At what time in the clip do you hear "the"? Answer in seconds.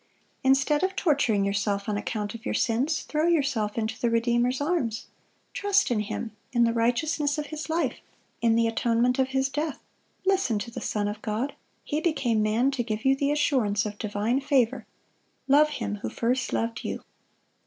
4.01-4.09, 6.63-6.73, 8.55-8.65, 10.71-10.81, 13.15-13.31